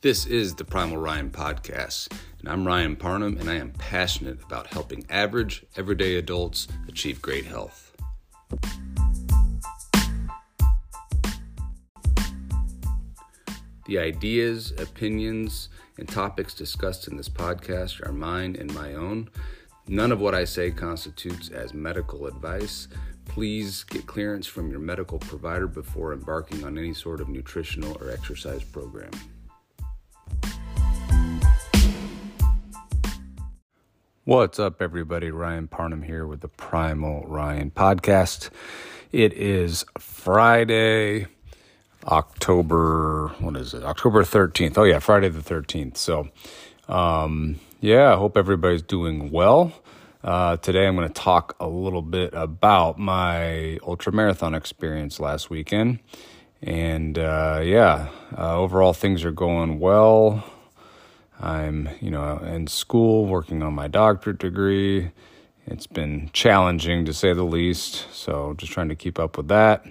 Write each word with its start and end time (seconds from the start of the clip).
This 0.00 0.26
is 0.26 0.54
the 0.54 0.64
Primal 0.64 0.98
Ryan 0.98 1.28
Podcast, 1.28 2.16
and 2.38 2.48
I'm 2.48 2.64
Ryan 2.64 2.94
Parnham, 2.94 3.36
and 3.36 3.50
I 3.50 3.56
am 3.56 3.72
passionate 3.72 4.40
about 4.44 4.68
helping 4.68 5.04
average, 5.10 5.66
everyday 5.74 6.14
adults 6.14 6.68
achieve 6.86 7.20
great 7.20 7.46
health. 7.46 7.96
The 13.86 13.98
ideas, 13.98 14.72
opinions, 14.78 15.68
and 15.98 16.08
topics 16.08 16.54
discussed 16.54 17.08
in 17.08 17.16
this 17.16 17.28
podcast 17.28 18.00
are 18.06 18.12
mine 18.12 18.54
and 18.56 18.72
my 18.72 18.94
own. 18.94 19.28
None 19.88 20.12
of 20.12 20.20
what 20.20 20.32
I 20.32 20.44
say 20.44 20.70
constitutes 20.70 21.48
as 21.48 21.74
medical 21.74 22.28
advice. 22.28 22.86
Please 23.24 23.82
get 23.82 24.06
clearance 24.06 24.46
from 24.46 24.70
your 24.70 24.78
medical 24.78 25.18
provider 25.18 25.66
before 25.66 26.12
embarking 26.12 26.62
on 26.62 26.78
any 26.78 26.94
sort 26.94 27.20
of 27.20 27.28
nutritional 27.28 27.98
or 28.00 28.12
exercise 28.12 28.62
program. 28.62 29.10
What's 34.28 34.58
up, 34.58 34.82
everybody? 34.82 35.30
Ryan 35.30 35.68
Parnham 35.68 36.02
here 36.02 36.26
with 36.26 36.42
the 36.42 36.48
Primal 36.48 37.24
Ryan 37.26 37.70
podcast. 37.70 38.50
It 39.10 39.32
is 39.32 39.86
Friday, 39.98 41.28
October, 42.04 43.28
what 43.38 43.56
is 43.56 43.72
it? 43.72 43.82
October 43.84 44.24
13th. 44.24 44.76
Oh, 44.76 44.84
yeah, 44.84 44.98
Friday 44.98 45.30
the 45.30 45.40
13th. 45.40 45.96
So, 45.96 46.28
um, 46.90 47.58
yeah, 47.80 48.12
I 48.12 48.16
hope 48.16 48.36
everybody's 48.36 48.82
doing 48.82 49.30
well. 49.30 49.72
Uh, 50.22 50.58
today 50.58 50.86
I'm 50.86 50.94
going 50.94 51.08
to 51.08 51.14
talk 51.14 51.56
a 51.58 51.66
little 51.66 52.02
bit 52.02 52.34
about 52.34 52.98
my 52.98 53.78
ultra 53.78 54.12
marathon 54.12 54.54
experience 54.54 55.18
last 55.18 55.48
weekend. 55.48 56.00
And 56.60 57.18
uh, 57.18 57.62
yeah, 57.64 58.10
uh, 58.36 58.58
overall 58.58 58.92
things 58.92 59.24
are 59.24 59.32
going 59.32 59.80
well. 59.80 60.44
I'm, 61.40 61.88
you 62.00 62.10
know, 62.10 62.38
in 62.38 62.66
school 62.66 63.26
working 63.26 63.62
on 63.62 63.74
my 63.74 63.88
doctorate 63.88 64.38
degree. 64.38 65.10
It's 65.66 65.86
been 65.86 66.30
challenging 66.32 67.04
to 67.04 67.12
say 67.12 67.32
the 67.32 67.44
least, 67.44 68.06
so 68.12 68.54
just 68.56 68.72
trying 68.72 68.88
to 68.88 68.96
keep 68.96 69.18
up 69.18 69.36
with 69.36 69.48
that. 69.48 69.86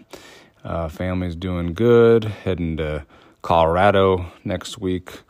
Uh, 0.63 0.89
family's 0.89 1.35
doing 1.35 1.73
good. 1.73 2.25
Heading 2.25 2.77
to 2.77 3.05
Colorado 3.41 4.31
next 4.43 4.79
week 4.79 5.21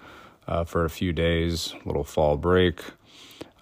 uh, 0.48 0.64
for 0.64 0.86
a 0.86 0.90
few 0.90 1.14
days, 1.14 1.76
little 1.86 2.04
fall 2.04 2.38
break. 2.38 2.82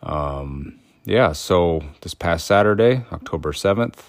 Um, 0.04 0.80
yeah, 1.04 1.34
so 1.34 1.84
this 2.02 2.14
past 2.14 2.46
Saturday, 2.46 3.04
October 3.12 3.52
7th, 3.52 4.00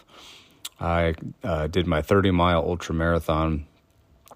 I 0.79 1.15
uh, 1.43 1.67
did 1.67 1.87
my 1.87 2.03
30 2.03 2.31
mile 2.31 2.61
ultra 2.61 2.95
marathon 2.95 3.67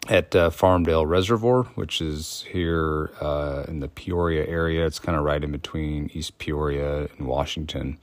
at 0.09 0.35
uh, 0.35 0.51
Farmdale 0.51 1.07
Reservoir, 1.07 1.65
which 1.75 2.01
is 2.01 2.45
here 2.51 3.13
uh, 3.21 3.65
in 3.69 3.81
the 3.81 3.89
Peoria 3.89 4.47
area. 4.47 4.87
It's 4.87 4.99
kind 4.99 5.17
of 5.17 5.25
right 5.25 5.43
in 5.43 5.53
between 5.53 6.11
East 6.15 6.39
Peoria 6.39 7.09
and 7.19 7.27
Washington. 7.27 7.99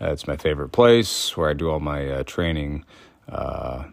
Uh, 0.00 0.10
it's 0.12 0.26
my 0.26 0.36
favorite 0.36 0.70
place 0.70 1.36
where 1.36 1.48
I 1.48 1.54
do 1.54 1.70
all 1.70 1.80
my 1.80 2.08
uh, 2.08 2.22
training. 2.24 2.84
Uh, 3.28 3.84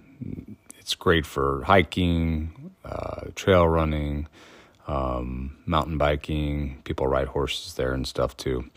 it's 0.79 0.95
great 0.95 1.25
for 1.25 1.63
hiking, 1.63 2.71
uh, 2.83 3.27
trail 3.35 3.67
running, 3.67 4.27
um, 4.87 5.57
mountain 5.65 5.97
biking. 5.97 6.81
People 6.83 7.07
ride 7.07 7.27
horses 7.29 7.75
there 7.75 7.93
and 7.93 8.07
stuff 8.07 8.35
too 8.37 8.69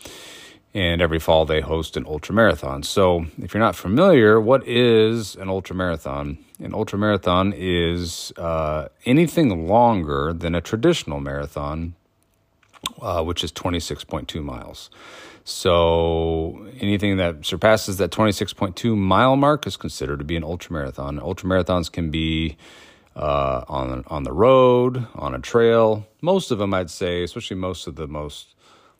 and 0.71 1.01
every 1.01 1.17
fall 1.17 1.45
they 1.45 1.61
host 1.61 1.97
an 1.97 2.05
ultra 2.05 2.33
marathon. 2.33 2.83
So, 2.83 3.25
if 3.41 3.55
you're 3.55 3.63
not 3.63 3.75
familiar, 3.75 4.39
what 4.39 4.67
is 4.67 5.35
an 5.35 5.49
ultra 5.49 5.75
marathon? 5.75 6.37
An 6.61 6.73
ultra 6.73 6.99
marathon 6.99 7.53
is 7.55 8.33
uh, 8.37 8.89
anything 9.05 9.67
longer 9.67 10.33
than 10.33 10.55
a 10.55 10.61
traditional 10.61 11.19
marathon, 11.21 11.95
uh, 13.01 13.23
which 13.23 13.43
is 13.43 13.51
26.2 13.51 14.43
miles. 14.43 14.89
So, 15.45 16.67
anything 16.79 17.17
that 17.17 17.45
surpasses 17.45 17.97
that 17.97 18.11
26.2 18.11 18.95
mile 18.95 19.35
mark 19.35 19.65
is 19.65 19.77
considered 19.77 20.19
to 20.19 20.25
be 20.25 20.35
an 20.35 20.43
ultra 20.43 20.73
marathon. 20.73 21.17
Ultra 21.19 21.49
marathons 21.49 21.91
can 21.91 22.11
be 22.11 22.57
uh, 23.15 23.63
on 23.67 24.03
on 24.07 24.23
the 24.23 24.31
road, 24.33 25.07
on 25.15 25.33
a 25.33 25.39
trail. 25.39 26.07
Most 26.21 26.51
of 26.51 26.59
them, 26.59 26.73
I'd 26.73 26.89
say, 26.89 27.23
especially 27.23 27.57
most 27.57 27.87
of 27.87 27.95
the 27.95 28.07
most 28.07 28.53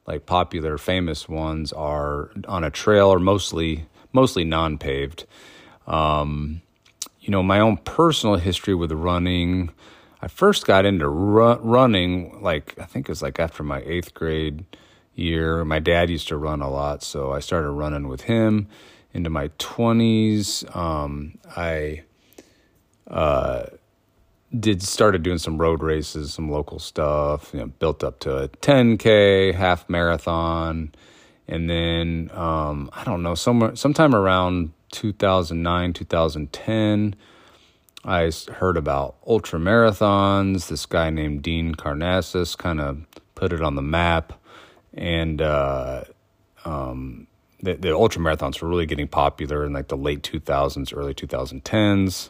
like 0.07 0.25
popular 0.25 0.77
famous 0.77 1.29
ones 1.29 1.71
are 1.73 2.31
on 2.47 2.63
a 2.63 2.71
trail 2.71 3.09
or 3.09 3.19
mostly 3.19 3.85
mostly 4.11 4.43
non-paved 4.43 5.25
um, 5.85 6.61
you 7.19 7.31
know 7.31 7.43
my 7.43 7.59
own 7.59 7.77
personal 7.77 8.35
history 8.35 8.75
with 8.75 8.91
running. 8.91 9.71
I 10.21 10.27
first 10.27 10.65
got 10.65 10.85
into 10.85 11.07
ru- 11.07 11.59
running 11.59 12.41
like 12.41 12.77
i 12.79 12.85
think 12.85 13.07
it 13.07 13.11
was 13.11 13.21
like 13.21 13.39
after 13.39 13.63
my 13.63 13.81
eighth 13.85 14.13
grade 14.13 14.65
year. 15.15 15.63
My 15.65 15.79
dad 15.79 16.09
used 16.09 16.27
to 16.29 16.37
run 16.37 16.61
a 16.61 16.69
lot 16.69 17.03
so 17.03 17.31
i 17.31 17.39
started 17.39 17.71
running 17.71 18.07
with 18.07 18.21
him 18.21 18.67
into 19.13 19.29
my 19.29 19.47
20s 19.59 20.75
um, 20.75 21.37
i 21.55 22.03
uh, 23.09 23.65
did 24.57 24.81
started 24.81 25.23
doing 25.23 25.37
some 25.37 25.57
road 25.57 25.83
races, 25.83 26.33
some 26.33 26.49
local 26.49 26.79
stuff. 26.79 27.51
You 27.53 27.61
know, 27.61 27.67
built 27.67 28.03
up 28.03 28.19
to 28.21 28.37
a 28.37 28.47
10k, 28.47 29.53
half 29.53 29.87
marathon, 29.89 30.91
and 31.47 31.69
then 31.69 32.31
um, 32.33 32.89
I 32.93 33.03
don't 33.03 33.21
know, 33.23 33.35
somewhere 33.35 33.75
sometime 33.75 34.15
around 34.15 34.71
2009, 34.91 35.93
2010. 35.93 37.15
I 38.05 38.31
heard 38.53 38.77
about 38.77 39.15
ultra 39.27 39.59
marathons. 39.59 40.67
This 40.67 40.85
guy 40.85 41.09
named 41.09 41.43
Dean 41.43 41.75
Karnazes 41.75 42.57
kind 42.57 42.79
of 42.79 43.05
put 43.35 43.53
it 43.53 43.61
on 43.61 43.75
the 43.75 43.81
map, 43.81 44.33
and 44.93 45.41
uh, 45.41 46.03
um, 46.65 47.27
the, 47.61 47.73
the 47.75 47.93
ultra 47.93 48.21
marathons 48.21 48.61
were 48.61 48.69
really 48.69 48.85
getting 48.85 49.07
popular 49.07 49.65
in 49.65 49.73
like 49.73 49.89
the 49.89 49.97
late 49.97 50.23
2000s, 50.23 50.95
early 50.95 51.13
2010s 51.13 52.29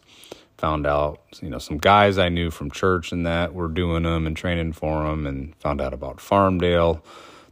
found 0.60 0.86
out, 0.86 1.22
you 1.42 1.50
know, 1.50 1.58
some 1.58 1.78
guys 1.78 2.18
I 2.18 2.30
knew 2.30 2.52
from 2.52 2.70
church 2.70 3.12
and 3.12 3.26
that 3.26 3.54
were 3.54 3.70
doing 3.70 4.04
them 4.04 4.28
and 4.28 4.36
training 4.36 4.74
for 4.74 5.06
them, 5.06 5.26
and 5.26 5.56
found 5.56 5.82
out 5.82 5.94
about 5.94 6.18
Farmdale, 6.18 7.02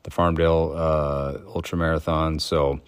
the 0.03 0.11
Farmdale 0.11 0.75
uh, 0.75 1.39
ultra 1.47 1.77
marathon. 1.77 2.39
So, 2.39 2.81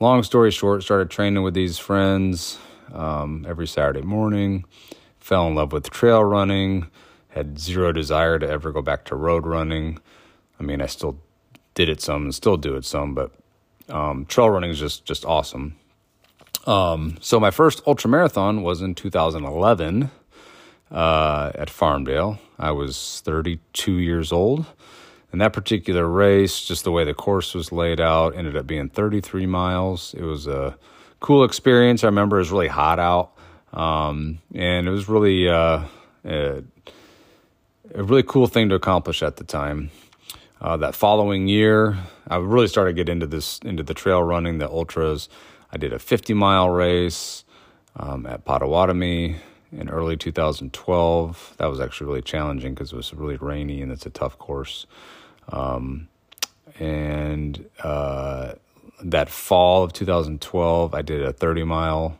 long 0.00 0.22
story 0.22 0.50
short, 0.50 0.82
started 0.82 1.10
training 1.10 1.42
with 1.42 1.54
these 1.54 1.78
friends 1.78 2.58
um, 2.92 3.44
every 3.48 3.66
Saturday 3.66 4.02
morning. 4.02 4.64
Fell 5.18 5.46
in 5.46 5.54
love 5.54 5.72
with 5.72 5.90
trail 5.90 6.24
running. 6.24 6.86
Had 7.28 7.58
zero 7.58 7.92
desire 7.92 8.38
to 8.38 8.48
ever 8.48 8.72
go 8.72 8.82
back 8.82 9.04
to 9.04 9.14
road 9.14 9.46
running. 9.46 9.98
I 10.58 10.62
mean, 10.62 10.80
I 10.80 10.86
still 10.86 11.18
did 11.74 11.88
it 11.88 12.00
some 12.00 12.24
and 12.24 12.34
still 12.34 12.56
do 12.56 12.74
it 12.76 12.84
some, 12.84 13.14
but 13.14 13.30
um, 13.88 14.24
trail 14.26 14.50
running 14.50 14.70
is 14.70 14.80
just 14.80 15.04
just 15.04 15.24
awesome. 15.24 15.76
Um, 16.66 17.16
so 17.20 17.38
my 17.38 17.50
first 17.50 17.82
ultra 17.86 18.10
marathon 18.10 18.62
was 18.62 18.82
in 18.82 18.94
2011 18.94 20.10
uh, 20.90 21.52
at 21.54 21.68
Farmdale. 21.68 22.38
I 22.58 22.72
was 22.72 23.22
32 23.24 23.92
years 23.92 24.32
old. 24.32 24.66
And 25.32 25.40
that 25.40 25.52
particular 25.52 26.06
race, 26.08 26.60
just 26.60 26.84
the 26.84 26.90
way 26.90 27.04
the 27.04 27.14
course 27.14 27.54
was 27.54 27.70
laid 27.70 28.00
out, 28.00 28.36
ended 28.36 28.56
up 28.56 28.66
being 28.66 28.88
33 28.88 29.46
miles. 29.46 30.14
It 30.14 30.24
was 30.24 30.46
a 30.46 30.76
cool 31.20 31.44
experience. 31.44 32.02
I 32.02 32.08
remember 32.08 32.36
it 32.36 32.40
was 32.40 32.50
really 32.50 32.68
hot 32.68 32.98
out. 32.98 33.32
Um, 33.72 34.40
and 34.54 34.88
it 34.88 34.90
was 34.90 35.08
really 35.08 35.48
uh, 35.48 35.84
a, 36.24 36.64
a, 37.94 38.02
really 38.02 38.24
cool 38.24 38.48
thing 38.48 38.68
to 38.70 38.74
accomplish 38.74 39.22
at 39.22 39.36
the 39.36 39.44
time. 39.44 39.90
Uh, 40.60 40.76
that 40.78 40.94
following 40.94 41.46
year, 41.46 41.96
I 42.28 42.38
really 42.38 42.66
started 42.66 42.90
to 42.90 42.94
get 42.94 43.08
into 43.08 43.26
this 43.26 43.60
into 43.60 43.84
the 43.84 43.94
trail 43.94 44.22
running, 44.22 44.58
the 44.58 44.68
ultras. 44.68 45.28
I 45.72 45.76
did 45.76 45.92
a 45.92 46.00
50 46.00 46.34
mile 46.34 46.68
race 46.68 47.44
um, 47.96 48.26
at 48.26 48.44
Potawatomi 48.44 49.36
in 49.72 49.88
early 49.88 50.16
2012. 50.16 51.54
That 51.58 51.66
was 51.66 51.80
actually 51.80 52.08
really 52.08 52.22
challenging 52.22 52.74
because 52.74 52.92
it 52.92 52.96
was 52.96 53.14
really 53.14 53.36
rainy 53.36 53.80
and 53.82 53.92
it's 53.92 54.04
a 54.04 54.10
tough 54.10 54.36
course. 54.38 54.86
Um, 55.50 56.08
and 56.78 57.68
uh, 57.82 58.54
that 59.02 59.28
fall 59.28 59.84
of 59.84 59.92
2012, 59.92 60.94
I 60.94 61.02
did 61.02 61.22
a 61.22 61.32
30 61.32 61.64
mile 61.64 62.18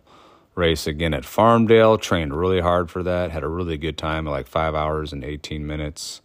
race 0.55 0.87
again 0.87 1.15
at 1.15 1.23
Farmdale. 1.23 2.01
Trained 2.01 2.35
really 2.35 2.61
hard 2.61 2.91
for 2.91 3.03
that. 3.03 3.31
Had 3.31 3.43
a 3.43 3.49
really 3.49 3.77
good 3.77 3.97
time 3.97 4.27
like 4.27 4.47
five 4.47 4.75
hours 4.75 5.13
and 5.13 5.25
18 5.25 5.67
minutes. 5.67 6.21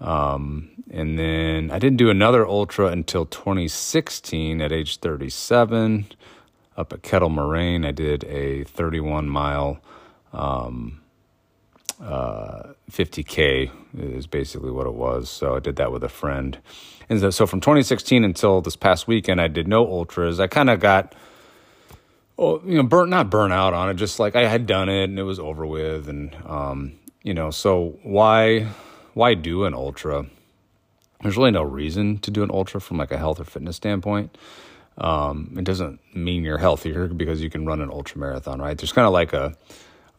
Um, 0.00 0.70
and 0.90 1.18
then 1.18 1.70
I 1.70 1.78
didn't 1.78 1.96
do 1.96 2.10
another 2.10 2.46
ultra 2.46 2.88
until 2.88 3.24
2016 3.26 4.60
at 4.60 4.72
age 4.72 4.98
37 4.98 6.06
up 6.76 6.92
at 6.92 7.02
Kettle 7.02 7.30
Moraine. 7.30 7.84
I 7.84 7.92
did 7.92 8.24
a 8.24 8.64
31 8.64 9.28
mile 9.28 9.80
um, 10.32 11.00
uh, 12.00 12.74
50K, 12.90 13.70
is 13.98 14.26
basically 14.26 14.70
what 14.70 14.86
it 14.86 14.94
was. 14.94 15.30
So 15.30 15.56
I 15.56 15.60
did 15.60 15.76
that 15.76 15.92
with 15.92 16.04
a 16.04 16.08
friend. 16.08 16.58
And 17.08 17.32
so 17.32 17.46
from 17.46 17.60
2016 17.60 18.24
until 18.24 18.60
this 18.60 18.76
past 18.76 19.06
weekend, 19.06 19.40
I 19.40 19.48
did 19.48 19.68
no 19.68 19.86
ultras. 19.86 20.40
I 20.40 20.46
kind 20.46 20.70
of 20.70 20.80
got. 20.80 21.14
Oh, 22.38 22.60
you 22.66 22.76
know, 22.76 22.82
burnt 22.82 23.08
not 23.08 23.30
burnt 23.30 23.54
out 23.54 23.72
on 23.72 23.88
it. 23.88 23.94
Just 23.94 24.20
like 24.20 24.36
I 24.36 24.46
had 24.46 24.66
done 24.66 24.90
it 24.90 25.04
and 25.04 25.18
it 25.18 25.22
was 25.22 25.38
over 25.38 25.64
with, 25.64 26.06
and 26.06 26.36
um, 26.44 26.92
you 27.22 27.32
know, 27.32 27.50
so 27.50 27.98
why 28.02 28.68
why 29.14 29.32
do 29.32 29.64
an 29.64 29.72
ultra? 29.72 30.26
There's 31.22 31.38
really 31.38 31.50
no 31.50 31.62
reason 31.62 32.18
to 32.18 32.30
do 32.30 32.42
an 32.42 32.50
ultra 32.52 32.78
from 32.78 32.98
like 32.98 33.10
a 33.10 33.16
health 33.16 33.40
or 33.40 33.44
fitness 33.44 33.76
standpoint. 33.76 34.36
Um, 34.98 35.54
it 35.56 35.64
doesn't 35.64 36.00
mean 36.14 36.44
you're 36.44 36.58
healthier 36.58 37.08
because 37.08 37.40
you 37.40 37.48
can 37.48 37.64
run 37.64 37.80
an 37.80 37.90
ultra 37.90 38.18
marathon, 38.18 38.60
right? 38.60 38.76
There's 38.76 38.92
kind 38.92 39.06
of 39.06 39.14
like 39.14 39.32
a 39.32 39.54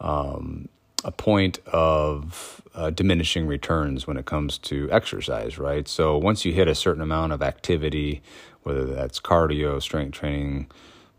um, 0.02 0.70
a 1.08 1.12
point 1.12 1.60
of 1.68 2.62
uh, 2.76 2.90
diminishing 2.90 3.48
returns 3.48 4.06
when 4.06 4.18
it 4.18 4.26
comes 4.26 4.58
to 4.58 4.90
exercise, 4.92 5.58
right? 5.58 5.88
So 5.88 6.18
once 6.18 6.44
you 6.44 6.52
hit 6.52 6.68
a 6.68 6.76
certain 6.76 7.02
amount 7.02 7.32
of 7.32 7.42
activity, 7.42 8.22
whether 8.64 8.86
that's 8.86 9.22
cardio, 9.22 9.82
strength 9.82 10.12
training, 10.12 10.68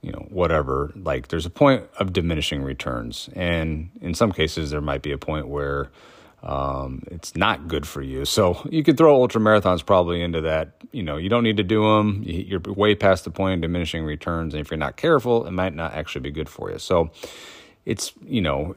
you 0.02 0.12
know, 0.12 0.26
whatever, 0.28 0.92
like 0.94 1.28
there's 1.28 1.46
a 1.46 1.50
point 1.50 1.84
of 1.98 2.12
diminishing 2.12 2.62
returns. 2.62 3.30
And 3.34 3.88
in 4.02 4.12
some 4.12 4.30
cases, 4.30 4.70
there 4.70 4.82
might 4.82 5.00
be 5.00 5.10
a 5.10 5.18
point 5.18 5.48
where 5.48 5.90
um, 6.42 7.02
it's 7.10 7.34
not 7.34 7.66
good 7.66 7.86
for 7.86 8.02
you. 8.02 8.26
So 8.26 8.60
you 8.70 8.84
could 8.84 8.98
throw 8.98 9.14
ultra 9.14 9.40
marathons 9.40 9.84
probably 9.84 10.20
into 10.20 10.42
that. 10.42 10.72
You 10.92 11.02
know, 11.02 11.16
you 11.16 11.30
don't 11.30 11.42
need 11.42 11.56
to 11.56 11.64
do 11.64 11.82
them. 11.82 12.22
You're 12.26 12.60
way 12.60 12.94
past 12.94 13.24
the 13.24 13.30
point 13.30 13.54
of 13.54 13.60
diminishing 13.62 14.04
returns. 14.04 14.52
And 14.52 14.60
if 14.60 14.70
you're 14.70 14.78
not 14.78 14.98
careful, 14.98 15.46
it 15.46 15.52
might 15.52 15.74
not 15.74 15.94
actually 15.94 16.20
be 16.20 16.30
good 16.30 16.50
for 16.50 16.70
you. 16.70 16.78
So 16.78 17.10
it's, 17.86 18.12
you 18.24 18.42
know, 18.42 18.76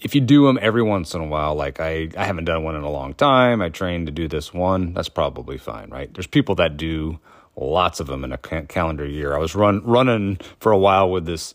if 0.00 0.14
you 0.14 0.20
do 0.20 0.46
them 0.46 0.58
every 0.60 0.82
once 0.82 1.14
in 1.14 1.20
a 1.20 1.26
while, 1.26 1.54
like 1.54 1.80
I, 1.80 2.08
I 2.16 2.24
haven't 2.24 2.46
done 2.46 2.62
one 2.62 2.74
in 2.74 2.82
a 2.82 2.90
long 2.90 3.14
time, 3.14 3.60
I 3.60 3.68
trained 3.68 4.06
to 4.06 4.12
do 4.12 4.28
this 4.28 4.52
one, 4.52 4.94
that's 4.94 5.08
probably 5.08 5.58
fine, 5.58 5.90
right? 5.90 6.12
There's 6.12 6.26
people 6.26 6.54
that 6.56 6.76
do 6.76 7.18
lots 7.56 8.00
of 8.00 8.06
them 8.06 8.24
in 8.24 8.32
a 8.32 8.38
calendar 8.38 9.06
year. 9.06 9.34
I 9.34 9.38
was 9.38 9.54
run 9.54 9.82
running 9.84 10.38
for 10.58 10.72
a 10.72 10.78
while 10.78 11.10
with 11.10 11.26
this 11.26 11.54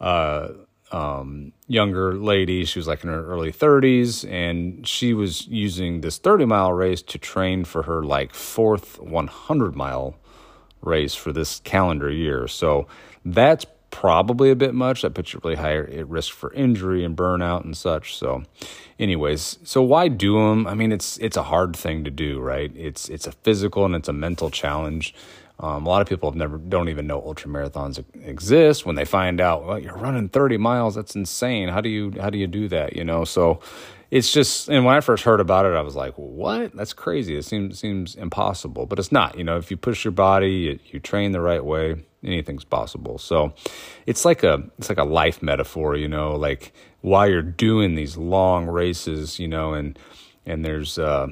uh, 0.00 0.48
um, 0.90 1.52
younger 1.68 2.14
lady. 2.14 2.64
She 2.64 2.78
was 2.78 2.88
like 2.88 3.04
in 3.04 3.10
her 3.10 3.24
early 3.26 3.52
30s, 3.52 4.28
and 4.28 4.86
she 4.86 5.14
was 5.14 5.46
using 5.46 6.00
this 6.00 6.18
30 6.18 6.46
mile 6.46 6.72
race 6.72 7.02
to 7.02 7.18
train 7.18 7.64
for 7.64 7.82
her 7.84 8.02
like 8.02 8.34
fourth 8.34 9.00
100 9.00 9.76
mile 9.76 10.16
race 10.82 11.14
for 11.14 11.32
this 11.32 11.60
calendar 11.60 12.10
year. 12.10 12.48
So 12.48 12.86
that's 13.24 13.64
probably 13.94 14.50
a 14.50 14.56
bit 14.56 14.74
much. 14.74 15.02
That 15.02 15.14
puts 15.14 15.32
you 15.32 15.40
really 15.44 15.54
higher 15.54 15.84
at 15.86 16.08
risk 16.08 16.32
for 16.32 16.52
injury 16.52 17.04
and 17.04 17.16
burnout 17.16 17.64
and 17.64 17.76
such. 17.76 18.16
So, 18.16 18.42
anyways, 18.98 19.60
so 19.62 19.82
why 19.82 20.08
do 20.08 20.34
them? 20.34 20.66
I 20.66 20.74
mean, 20.74 20.90
it's 20.90 21.16
it's 21.18 21.36
a 21.36 21.44
hard 21.44 21.76
thing 21.76 22.02
to 22.02 22.10
do, 22.10 22.40
right? 22.40 22.72
It's 22.74 23.08
it's 23.08 23.28
a 23.28 23.32
physical 23.32 23.84
and 23.84 23.94
it's 23.94 24.08
a 24.08 24.12
mental 24.12 24.50
challenge. 24.50 25.14
Um, 25.60 25.86
a 25.86 25.88
lot 25.88 26.02
of 26.02 26.08
people 26.08 26.28
have 26.28 26.36
never 26.36 26.58
don't 26.58 26.88
even 26.88 27.06
know 27.06 27.22
ultra 27.22 27.48
marathons 27.48 28.02
exist. 28.24 28.84
When 28.84 28.96
they 28.96 29.04
find 29.04 29.40
out, 29.40 29.64
well, 29.64 29.78
you're 29.78 29.96
running 29.96 30.28
30 30.28 30.56
miles, 30.56 30.96
that's 30.96 31.14
insane. 31.14 31.68
How 31.68 31.80
do 31.80 31.88
you 31.88 32.12
how 32.20 32.30
do 32.30 32.38
you 32.38 32.48
do 32.48 32.66
that? 32.68 32.96
You 32.96 33.04
know, 33.04 33.24
so 33.24 33.60
it's 34.14 34.32
just 34.32 34.68
and 34.68 34.84
when 34.84 34.94
I 34.94 35.00
first 35.00 35.24
heard 35.24 35.40
about 35.40 35.66
it, 35.66 35.74
I 35.74 35.80
was 35.80 35.96
like, 35.96 36.14
"What? 36.14 36.72
That's 36.76 36.92
crazy! 36.92 37.36
It 37.36 37.44
seems 37.44 37.80
seems 37.80 38.14
impossible." 38.14 38.86
But 38.86 39.00
it's 39.00 39.10
not. 39.10 39.36
You 39.36 39.42
know, 39.42 39.56
if 39.56 39.72
you 39.72 39.76
push 39.76 40.04
your 40.04 40.12
body, 40.12 40.52
you, 40.52 40.78
you 40.86 41.00
train 41.00 41.32
the 41.32 41.40
right 41.40 41.64
way, 41.64 41.96
anything's 42.22 42.62
possible. 42.62 43.18
So 43.18 43.54
it's 44.06 44.24
like 44.24 44.44
a 44.44 44.62
it's 44.78 44.88
like 44.88 44.98
a 44.98 45.04
life 45.04 45.42
metaphor. 45.42 45.96
You 45.96 46.06
know, 46.06 46.36
like 46.36 46.72
while 47.00 47.28
you're 47.28 47.42
doing 47.42 47.96
these 47.96 48.16
long 48.16 48.68
races, 48.68 49.40
you 49.40 49.48
know, 49.48 49.72
and 49.72 49.98
and 50.46 50.64
there's 50.64 50.96
uh, 50.96 51.26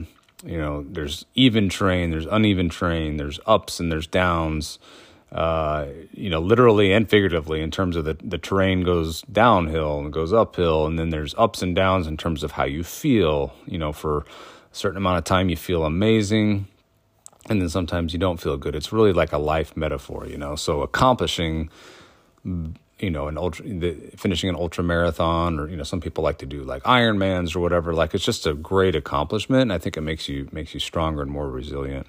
you 0.45 0.59
know 0.59 0.83
there's 0.83 1.25
even 1.37 1.69
train, 1.69 2.11
there's 2.11 2.27
uneven 2.27 2.69
train, 2.69 3.17
there's 3.17 3.39
ups 3.47 3.79
and 3.79 3.93
there's 3.93 4.09
downs 4.09 4.81
uh, 5.33 5.87
you 6.13 6.29
know, 6.29 6.41
literally 6.41 6.93
and 6.93 7.09
figuratively 7.09 7.63
in 7.63 7.71
terms 7.71 7.97
of 7.97 8.05
the, 8.05 8.17
the 8.23 8.37
terrain 8.37 8.85
goes 8.85 9.23
downhill 9.23 9.99
and 9.99 10.13
goes 10.13 10.33
uphill, 10.33 10.87
and 10.87 10.99
then 10.99 11.09
there's 11.09 11.35
ups 11.39 11.63
and 11.63 11.75
downs 11.75 12.07
in 12.07 12.19
terms 12.19 12.43
of 12.43 12.53
how 12.53 12.65
you 12.65 12.85
feel. 12.85 13.55
You 13.67 13.79
know, 13.79 13.93
for 13.93 14.19
a 14.19 14.25
certain 14.73 14.99
amount 14.99 15.19
of 15.19 15.25
time, 15.25 15.49
you 15.49 15.57
feel 15.57 15.85
amazing, 15.85 16.69
and 17.49 17.63
then 17.63 17.71
sometimes 17.71 18.13
you 18.13 18.19
don't 18.19 18.41
feel 18.41 18.59
good. 18.59 18.77
It's 18.77 18.93
really 18.93 19.15
like 19.15 19.33
a 19.33 19.39
life 19.39 19.75
metaphor, 19.75 20.27
you 20.27 20.37
know. 20.37 20.55
So 20.55 20.83
accomplishing, 20.83 21.71
you 22.45 23.11
know, 23.11 23.29
an 23.29 23.39
ultra, 23.39 23.67
the, 23.67 23.95
finishing 24.19 24.51
an 24.51 24.57
ultra 24.57 24.85
marathon, 24.85 25.59
or 25.59 25.67
you 25.67 25.77
know, 25.77 25.83
some 25.83 26.03
people 26.03 26.23
like 26.23 26.39
to 26.39 26.47
do 26.47 26.63
like 26.63 26.83
Ironmans 26.83 27.57
or 27.57 27.61
whatever. 27.61 27.95
Like 27.95 28.13
it's 28.13 28.25
just 28.25 28.47
a 28.47 28.53
great 28.53 28.95
accomplishment, 28.95 29.63
and 29.63 29.73
I 29.73 29.79
think 29.79 29.97
it 29.97 30.03
makes 30.03 30.29
you 30.29 30.51
makes 30.53 30.75
you 30.75 30.81
stronger 30.81 31.23
and 31.23 31.31
more 31.31 31.49
resilient 31.49 32.07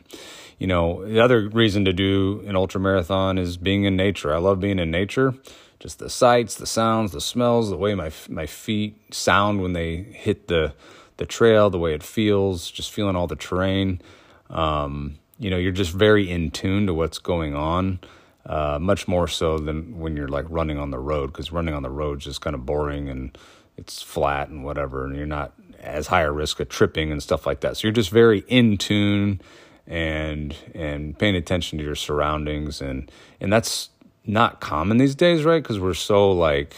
you 0.64 0.68
know, 0.68 1.06
the 1.06 1.20
other 1.20 1.50
reason 1.50 1.84
to 1.84 1.92
do 1.92 2.42
an 2.48 2.56
ultra 2.56 2.80
marathon 2.80 3.38
is 3.38 3.58
being 3.58 3.84
in 3.84 3.98
nature. 3.98 4.34
I 4.34 4.38
love 4.38 4.62
being 4.62 4.80
in 4.80 4.90
nature. 4.90 5.34
Just 5.78 6.00
the 6.00 6.10
sights, 6.10 6.56
the 6.56 6.66
sounds, 6.66 7.12
the 7.12 7.20
smells, 7.20 7.70
the 7.70 7.76
way 7.76 7.96
my 7.96 8.14
my 8.30 8.46
feet 8.46 9.14
sound 9.14 9.62
when 9.62 9.74
they 9.74 9.98
hit 9.98 10.48
the 10.48 10.74
the 11.18 11.26
trail, 11.26 11.70
the 11.70 11.78
way 11.78 11.94
it 11.94 12.02
feels, 12.02 12.72
just 12.72 12.94
feeling 12.94 13.18
all 13.18 13.28
the 13.28 13.36
terrain. 13.36 14.02
Um, 14.50 15.20
you 15.38 15.50
know, 15.50 15.58
you're 15.58 15.74
just 15.74 15.92
very 15.92 16.32
in 16.32 16.50
tune 16.50 16.88
to 16.88 16.94
what's 16.94 17.18
going 17.18 17.54
on, 17.56 18.00
uh, 18.46 18.80
much 18.80 19.06
more 19.06 19.28
so 19.28 19.58
than 19.58 20.00
when 20.00 20.16
you're 20.16 20.30
like 20.30 20.46
running 20.48 20.78
on 20.78 20.92
the 20.92 21.00
road, 21.00 21.28
because 21.28 21.52
running 21.52 21.74
on 21.74 21.84
the 21.84 21.90
road 21.90 22.20
is 22.20 22.24
just 22.24 22.40
kind 22.40 22.56
of 22.56 22.66
boring 22.66 23.10
and 23.10 23.38
it's 23.76 24.02
flat 24.02 24.48
and 24.48 24.64
whatever, 24.64 25.04
and 25.04 25.18
you're 25.18 25.26
not 25.26 25.52
as 25.82 26.08
high 26.08 26.22
a 26.22 26.32
risk 26.32 26.62
of 26.62 26.70
tripping 26.70 27.12
and 27.12 27.22
stuff 27.22 27.46
like 27.46 27.60
that. 27.60 27.76
So 27.76 27.88
you're 27.88 27.92
just 27.92 28.12
very 28.12 28.46
in 28.48 28.78
tune 28.78 29.42
and 29.88 30.56
and 30.74 31.18
paying 31.18 31.36
attention 31.36 31.78
to 31.80 31.84
your 31.84 31.96
surroundings. 31.96 32.82
And 32.82 33.12
and 33.40 33.52
that's 33.52 33.90
not 34.26 34.62
common 34.62 34.98
these 34.98 35.16
days 35.16 35.44
right? 35.44 35.62
Because 35.62 35.80
we're 35.80 35.94
so 35.94 36.32
like 36.32 36.76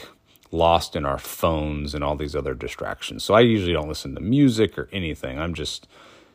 lost 0.52 0.96
in 0.96 1.06
our 1.06 1.18
phones 1.19 1.94
and 1.94 2.04
all 2.04 2.16
these 2.16 2.36
other 2.36 2.54
distractions. 2.54 3.24
So 3.24 3.34
i 3.34 3.42
usually 3.42 3.74
don't 3.74 3.90
listen 3.90 4.16
to 4.16 4.22
music 4.22 4.78
or 4.78 4.88
anything. 4.92 5.40
I'm 5.40 5.54
just 5.54 5.88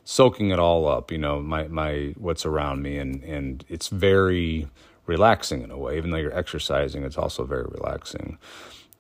soaking 0.05 0.51
it 0.51 0.59
all 0.59 0.89
up 0.89 1.13
you 1.13 1.19
know 1.19 1.41
my 1.41 1.69
my 1.69 2.15
what's 2.17 2.47
around 2.47 2.83
me. 2.83 2.99
And 2.99 3.23
and 3.25 3.65
it's 3.69 3.89
very 3.89 4.69
relaxing 5.07 5.63
in 5.63 5.71
a 5.71 5.79
way. 5.79 5.97
Even 5.97 6.11
though 6.11 6.19
you're 6.19 6.37
exercising 6.37 7.03
it's 7.05 7.19
also 7.19 7.45
very 7.45 7.67
relaxing 7.69 8.39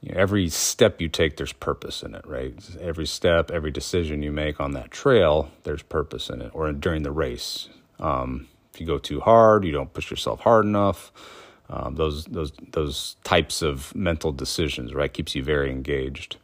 you 0.01 0.15
know, 0.15 0.21
every 0.21 0.49
step 0.49 1.01
you 1.01 1.09
take, 1.09 1.37
there's 1.37 1.53
purpose 1.53 2.03
in 2.03 2.15
it, 2.15 2.27
right? 2.27 2.55
Every 2.81 3.07
step, 3.07 3.51
every 3.51 3.71
decision 3.71 4.23
you 4.23 4.33
make 4.33 4.61
on 4.61 4.73
that 4.73 4.91
trail, 4.91 5.51
there's 5.65 5.83
purpose 5.83 6.31
in 6.31 6.41
it, 6.41 6.51
or 6.55 6.73
during 6.73 7.03
the 7.03 7.11
race. 7.11 7.69
Um, 7.99 8.49
if 8.73 8.81
you 8.81 8.87
go 8.87 8.99
too 8.99 9.21
hard, 9.21 9.65
you 9.65 9.73
don't 9.73 9.93
push 9.93 10.11
yourself 10.11 10.41
hard 10.41 10.65
enough. 10.65 11.13
Um, 11.69 11.95
those 11.95 12.25
those 12.25 12.53
those 12.73 13.17
types 13.23 13.63
of 13.63 13.95
mental 13.95 14.33
decisions, 14.33 14.93
right, 14.93 15.13
keeps 15.13 15.35
you 15.35 15.43
very 15.43 15.71
engaged. 15.71 16.37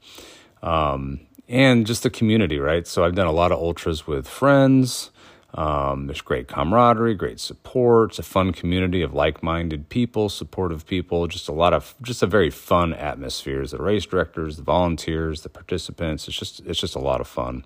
Um, 0.63 1.21
and 1.49 1.87
just 1.87 2.03
the 2.03 2.11
community, 2.11 2.59
right? 2.59 2.87
So 2.87 3.05
I've 3.05 3.15
done 3.15 3.27
a 3.27 3.33
lot 3.33 3.53
of 3.53 3.59
ultras 3.59 4.07
with 4.07 4.29
friends. 4.29 5.11
Um, 5.57 6.07
there's 6.07 6.21
great 6.21 6.49
camaraderie, 6.49 7.15
great 7.15 7.41
support. 7.41 8.11
It's 8.11 8.19
a 8.19 8.23
fun 8.23 8.53
community 8.53 9.01
of 9.01 9.15
like-minded 9.15 9.89
people, 9.89 10.29
supportive 10.29 10.87
people. 10.87 11.27
Just 11.27 11.49
a 11.49 11.53
lot 11.53 11.73
of, 11.73 11.95
just 12.03 12.23
a 12.23 12.27
very 12.27 12.51
fun 12.51 12.93
atmosphere. 12.93 13.67
The 13.67 13.79
race 13.79 14.05
directors, 14.05 14.59
the 14.59 14.63
volunteers, 14.63 15.41
the 15.43 15.49
participants. 15.49 16.29
It's 16.29 16.37
just, 16.37 16.61
it's 16.67 16.79
just 16.79 16.95
a 16.95 17.01
lot 17.01 17.23
of 17.23 17.27
fun. 17.27 17.65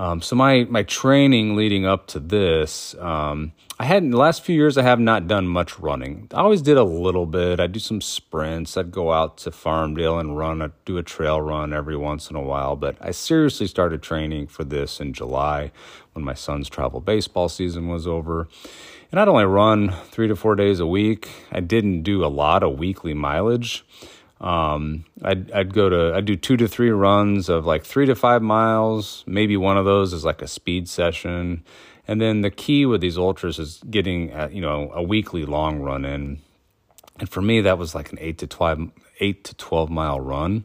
Um, 0.00 0.22
so 0.22 0.34
my 0.34 0.64
my 0.70 0.82
training 0.82 1.56
leading 1.56 1.84
up 1.84 2.06
to 2.06 2.20
this, 2.20 2.94
um, 2.94 3.52
I 3.78 3.84
had 3.84 4.02
in 4.02 4.10
the 4.10 4.16
last 4.16 4.42
few 4.42 4.54
years 4.56 4.78
I 4.78 4.82
have 4.82 4.98
not 4.98 5.28
done 5.28 5.46
much 5.46 5.78
running. 5.78 6.26
I 6.32 6.40
always 6.40 6.62
did 6.62 6.78
a 6.78 6.84
little 6.84 7.26
bit. 7.26 7.60
I'd 7.60 7.72
do 7.72 7.80
some 7.80 8.00
sprints. 8.00 8.78
I'd 8.78 8.92
go 8.92 9.12
out 9.12 9.36
to 9.38 9.50
Farmdale 9.50 10.18
and 10.18 10.38
run, 10.38 10.62
I'd 10.62 10.72
do 10.86 10.96
a 10.96 11.02
trail 11.02 11.42
run 11.42 11.74
every 11.74 11.98
once 11.98 12.30
in 12.30 12.36
a 12.36 12.40
while. 12.40 12.76
But 12.76 12.96
I 12.98 13.10
seriously 13.10 13.66
started 13.66 14.00
training 14.00 14.46
for 14.46 14.64
this 14.64 15.00
in 15.00 15.12
July 15.12 15.70
when 16.14 16.24
my 16.24 16.34
son's 16.34 16.70
travel 16.70 17.00
baseball 17.00 17.50
season 17.50 17.88
was 17.88 18.06
over. 18.06 18.48
And 19.10 19.20
I'd 19.20 19.28
only 19.28 19.44
run 19.44 19.90
three 20.06 20.28
to 20.28 20.34
four 20.34 20.54
days 20.54 20.80
a 20.80 20.86
week. 20.86 21.28
I 21.52 21.60
didn't 21.60 22.04
do 22.04 22.24
a 22.24 22.28
lot 22.28 22.62
of 22.62 22.78
weekly 22.78 23.12
mileage. 23.12 23.84
Um, 24.40 25.04
I'd 25.22 25.50
I'd 25.52 25.74
go 25.74 25.90
to 25.90 26.14
I'd 26.14 26.24
do 26.24 26.36
two 26.36 26.56
to 26.56 26.66
three 26.66 26.90
runs 26.90 27.48
of 27.48 27.66
like 27.66 27.84
three 27.84 28.06
to 28.06 28.14
five 28.14 28.40
miles. 28.42 29.22
Maybe 29.26 29.56
one 29.56 29.76
of 29.76 29.84
those 29.84 30.12
is 30.12 30.24
like 30.24 30.40
a 30.40 30.48
speed 30.48 30.88
session, 30.88 31.62
and 32.08 32.20
then 32.20 32.40
the 32.40 32.50
key 32.50 32.86
with 32.86 33.02
these 33.02 33.18
ultras 33.18 33.58
is 33.58 33.82
getting 33.90 34.32
a, 34.32 34.48
you 34.48 34.62
know 34.62 34.90
a 34.94 35.02
weekly 35.02 35.44
long 35.44 35.80
run 35.80 36.04
in. 36.04 36.40
And 37.18 37.28
for 37.28 37.42
me, 37.42 37.60
that 37.60 37.76
was 37.76 37.94
like 37.94 38.12
an 38.12 38.18
eight 38.20 38.38
to 38.38 38.46
twelve 38.46 38.90
eight 39.20 39.44
to 39.44 39.54
twelve 39.56 39.90
mile 39.90 40.20
run 40.20 40.64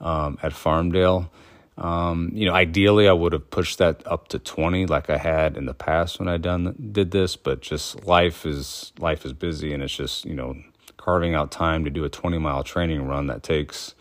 um, 0.00 0.38
at 0.42 0.52
Farmdale. 0.52 1.28
Um, 1.76 2.30
you 2.34 2.46
know, 2.46 2.54
ideally, 2.54 3.08
I 3.08 3.12
would 3.12 3.32
have 3.32 3.48
pushed 3.50 3.78
that 3.78 4.04
up 4.06 4.26
to 4.28 4.40
twenty, 4.40 4.86
like 4.86 5.08
I 5.08 5.18
had 5.18 5.56
in 5.56 5.66
the 5.66 5.74
past 5.74 6.18
when 6.18 6.28
I 6.28 6.36
done 6.36 6.74
did 6.90 7.12
this. 7.12 7.36
But 7.36 7.60
just 7.60 8.04
life 8.06 8.44
is 8.44 8.92
life 8.98 9.24
is 9.24 9.32
busy, 9.32 9.72
and 9.72 9.84
it's 9.84 9.94
just 9.94 10.24
you 10.24 10.34
know 10.34 10.56
carving 11.04 11.34
out 11.34 11.50
time 11.50 11.84
to 11.84 11.90
do 11.90 12.02
a 12.04 12.08
20 12.08 12.38
mile 12.38 12.64
training 12.64 13.06
run 13.06 13.26
that 13.26 13.42
takes, 13.42 13.94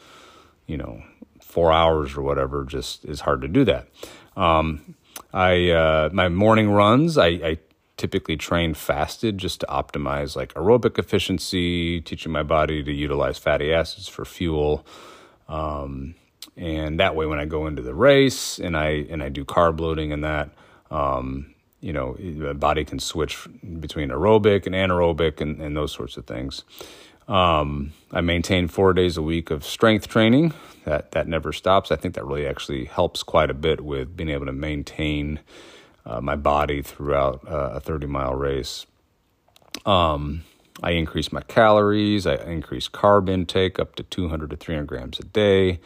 you 0.65 0.77
know, 0.77 1.03
four 1.41 1.69
hours 1.69 2.15
or 2.15 2.21
whatever 2.21 2.63
just 2.63 3.03
is 3.03 3.19
hard 3.19 3.41
to 3.41 3.47
do 3.49 3.65
that. 3.65 3.89
Um, 4.37 4.95
I 5.33 5.69
uh, 5.69 6.09
my 6.13 6.29
morning 6.29 6.71
runs 6.71 7.17
I, 7.17 7.27
I, 7.27 7.57
typically 7.95 8.35
train 8.35 8.73
fasted 8.73 9.37
just 9.37 9.59
to 9.59 9.67
optimize 9.67 10.35
like 10.35 10.51
aerobic 10.55 10.97
efficiency, 10.97 12.01
teaching 12.01 12.31
my 12.31 12.41
body 12.41 12.83
to 12.83 12.91
utilize 12.91 13.37
fatty 13.37 13.71
acids 13.71 14.07
for 14.07 14.25
fuel. 14.25 14.83
Um, 15.47 16.15
and 16.57 16.99
that 16.99 17.15
way, 17.15 17.27
when 17.27 17.37
I 17.37 17.45
go 17.45 17.67
into 17.67 17.81
the 17.81 17.93
race 17.93 18.59
and 18.59 18.75
I 18.75 19.05
and 19.09 19.21
I 19.21 19.29
do 19.29 19.43
carb 19.45 19.79
loading 19.79 20.11
and 20.13 20.23
that, 20.23 20.49
Um, 20.89 21.52
you 21.83 21.91
know, 21.91 22.13
the 22.13 22.53
body 22.53 22.85
can 22.85 22.97
switch 22.97 23.45
between 23.79 24.09
aerobic 24.09 24.65
and 24.65 24.73
anaerobic 24.73 25.41
and, 25.41 25.61
and 25.61 25.75
those 25.75 25.91
sorts 25.91 26.15
of 26.15 26.25
things. 26.25 26.63
Um, 27.27 27.91
I 28.11 28.21
maintain 28.21 28.69
four 28.69 28.93
days 28.93 29.17
a 29.17 29.21
week 29.21 29.51
of 29.51 29.65
strength 29.65 30.07
training. 30.07 30.53
That 30.85 31.11
that 31.11 31.27
never 31.27 31.51
stops. 31.51 31.91
I 31.91 31.97
think 31.97 32.15
that 32.15 32.25
really 32.25 32.47
actually 32.47 32.85
helps 32.85 33.21
quite 33.21 33.49
a 33.49 33.53
bit 33.53 33.81
with 33.81 34.15
being 34.15 34.29
able 34.29 34.45
to 34.45 34.53
maintain 34.53 35.41
uh, 36.05 36.21
my 36.21 36.35
body 36.35 36.81
throughout 36.81 37.45
uh, 37.47 37.71
a 37.73 37.79
30 37.79 38.07
mile 38.07 38.33
race. 38.33 38.85
Um, 39.85 40.43
I 40.81 40.91
increase 40.91 41.31
my 41.31 41.41
calories. 41.41 42.25
I 42.25 42.35
increase 42.35 42.87
carb 42.87 43.29
intake 43.29 43.77
up 43.77 43.95
to 43.95 44.03
200 44.03 44.49
to 44.49 44.55
300 44.55 44.87
grams 44.87 45.19
a 45.19 45.23
day. 45.23 45.79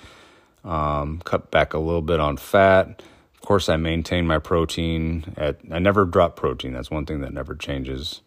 Um, 0.64 1.22
cut 1.24 1.50
back 1.50 1.74
a 1.74 1.80
little 1.80 2.02
bit 2.02 2.20
on 2.20 2.38
fat. 2.38 3.02
Of 3.38 3.48
course, 3.48 3.70
I 3.70 3.78
maintain 3.78 4.28
my 4.28 4.40
protein. 4.40 5.34
At 5.38 5.60
I 5.72 5.80
never 5.80 6.06
drop 6.06 6.36
protein. 6.36 6.74
That's 6.74 6.92
one 6.92 7.06
thing 7.06 7.22
that 7.22 7.34
never 7.34 7.56
changes. 7.56 8.22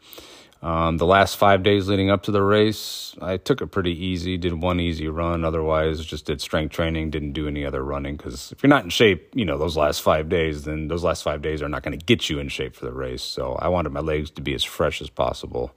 Um, 0.62 0.98
the 0.98 1.06
last 1.06 1.36
five 1.36 1.62
days 1.62 1.88
leading 1.88 2.10
up 2.10 2.24
to 2.24 2.30
the 2.30 2.42
race, 2.42 3.16
I 3.20 3.38
took 3.38 3.62
it 3.62 3.68
pretty 3.68 3.92
easy. 3.92 4.36
Did 4.36 4.54
one 4.54 4.78
easy 4.78 5.08
run. 5.08 5.44
Otherwise, 5.44 6.04
just 6.04 6.26
did 6.26 6.40
strength 6.40 6.72
training. 6.72 7.10
Didn't 7.10 7.32
do 7.32 7.48
any 7.48 7.64
other 7.64 7.82
running 7.82 8.16
because 8.16 8.52
if 8.52 8.62
you're 8.62 8.68
not 8.68 8.84
in 8.84 8.90
shape, 8.90 9.30
you 9.34 9.44
know 9.44 9.56
those 9.56 9.76
last 9.76 10.02
five 10.02 10.28
days, 10.28 10.64
then 10.64 10.88
those 10.88 11.02
last 11.02 11.22
five 11.22 11.40
days 11.40 11.62
are 11.62 11.68
not 11.68 11.82
going 11.82 11.98
to 11.98 12.04
get 12.04 12.28
you 12.28 12.38
in 12.38 12.48
shape 12.48 12.76
for 12.76 12.84
the 12.84 12.92
race. 12.92 13.22
So 13.22 13.54
I 13.54 13.68
wanted 13.68 13.90
my 13.90 14.00
legs 14.00 14.30
to 14.32 14.42
be 14.42 14.54
as 14.54 14.62
fresh 14.62 15.00
as 15.00 15.08
possible. 15.08 15.74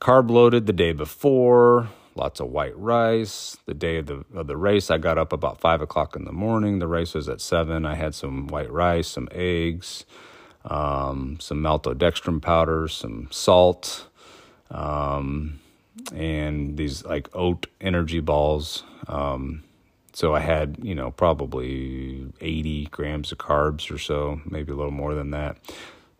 Carb 0.00 0.30
loaded 0.30 0.66
the 0.66 0.72
day 0.74 0.92
before. 0.92 1.88
Lots 2.14 2.40
of 2.40 2.48
white 2.48 2.76
rice. 2.78 3.56
The 3.66 3.74
day 3.74 3.98
of 3.98 4.06
the 4.06 4.24
of 4.34 4.46
the 4.46 4.56
race, 4.56 4.90
I 4.90 4.98
got 4.98 5.18
up 5.18 5.32
about 5.32 5.60
five 5.60 5.80
o'clock 5.80 6.14
in 6.14 6.24
the 6.24 6.32
morning. 6.32 6.78
The 6.78 6.86
race 6.86 7.14
was 7.14 7.28
at 7.28 7.40
seven. 7.40 7.86
I 7.86 7.94
had 7.94 8.14
some 8.14 8.48
white 8.48 8.70
rice, 8.70 9.08
some 9.08 9.28
eggs 9.32 10.04
um, 10.64 11.38
some 11.40 11.58
maltodextrin 11.58 12.40
powder, 12.40 12.88
some 12.88 13.28
salt, 13.30 14.06
um, 14.70 15.60
and 16.14 16.76
these 16.76 17.04
like 17.04 17.28
oat 17.34 17.66
energy 17.80 18.20
balls. 18.20 18.84
Um, 19.08 19.64
so 20.12 20.34
I 20.34 20.40
had, 20.40 20.78
you 20.82 20.94
know, 20.94 21.10
probably 21.10 22.26
80 22.40 22.86
grams 22.86 23.32
of 23.32 23.38
carbs 23.38 23.90
or 23.90 23.98
so, 23.98 24.40
maybe 24.44 24.72
a 24.72 24.76
little 24.76 24.92
more 24.92 25.14
than 25.14 25.30
that. 25.30 25.56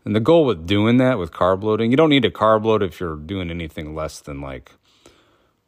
And 0.05 0.17
the 0.17 0.21
goal 0.21 0.47
with 0.47 0.67
doing 0.67 0.97
that 0.97 1.19
with 1.19 1.31
carb 1.31 1.63
loading, 1.63 1.91
you 1.91 1.97
don't 1.97 2.09
need 2.09 2.25
a 2.25 2.31
carb 2.31 2.65
load 2.65 2.83
if 2.83 2.99
you're 2.99 3.17
doing 3.17 3.51
anything 3.51 3.95
less 3.95 4.19
than 4.19 4.41
like 4.41 4.73